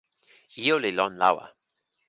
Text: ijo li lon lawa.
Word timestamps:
ijo 0.59 0.75
li 0.83 0.91
lon 0.97 1.13
lawa. 1.21 1.45